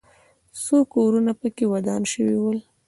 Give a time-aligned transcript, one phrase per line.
[0.63, 2.59] څو کورونه پکې ودان شوي ول.